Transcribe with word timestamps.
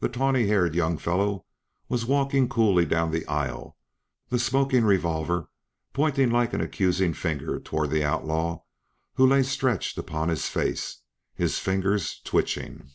The 0.00 0.08
tawny 0.08 0.46
haired 0.46 0.74
young 0.74 0.96
fellow 0.96 1.44
was 1.86 2.06
walking 2.06 2.48
coolly 2.48 2.86
down 2.86 3.10
the 3.10 3.26
aisle, 3.26 3.76
the 4.30 4.38
smoking 4.38 4.82
revolver 4.82 5.50
pointing 5.92 6.30
like 6.30 6.54
an 6.54 6.62
accusing 6.62 7.12
finger 7.12 7.60
toward 7.60 7.90
the 7.90 8.02
outlaw 8.02 8.60
who 9.16 9.26
lay 9.26 9.42
stretched 9.42 9.98
upon 9.98 10.30
his 10.30 10.48
face, 10.48 11.02
his 11.34 11.58
fingers 11.58 12.18
twitching. 12.24 12.92